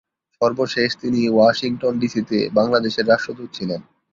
[0.41, 3.81] সর্বশেষ তিনি ওয়াশিংটন ডিসিতে বাংলাদেশের রাষ্ট্রদূত ছিলেন।